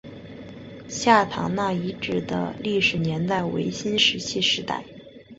[0.89, 4.83] 下堂那遗址的历史年代为新石器时代。